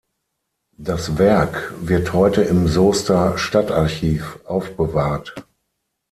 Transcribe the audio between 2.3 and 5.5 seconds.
im Soester Stadtarchiv aufbewahrt.